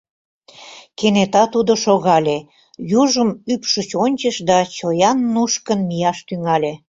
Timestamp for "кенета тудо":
0.97-1.73